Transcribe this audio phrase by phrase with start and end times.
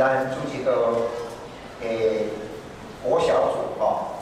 [0.00, 0.96] 咱主持个
[1.82, 2.24] 诶
[3.04, 4.16] 国小组吼，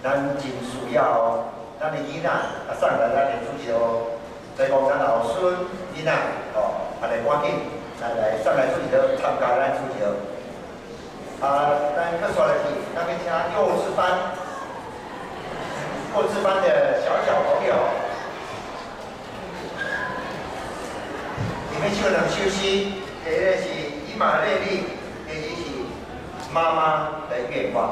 [0.00, 1.50] 咱真需要
[1.80, 4.14] 咱的囡仔啊上来咱的主持哦，
[4.56, 5.52] 再讲咱老孙
[5.90, 6.12] 囡仔
[6.54, 7.50] 哦，安尼赶紧
[8.00, 10.14] 来来上来主持哦，参加咱主持哦。
[11.42, 11.66] 啊，
[11.96, 13.26] 咱特殊的是，那边请
[13.58, 14.38] 幼稚班，
[16.14, 17.74] 幼稚班的小小朋友，
[21.72, 23.66] 你们就能休息，这个是
[24.06, 24.84] 以马内利，
[26.54, 27.88] ma ma đấy nghiệp quả